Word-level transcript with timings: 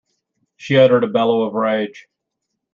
She 0.57 0.77
uttered 0.79 1.03
a 1.03 1.07
bellow 1.07 1.43
of 1.43 1.53
rage. 1.53 2.07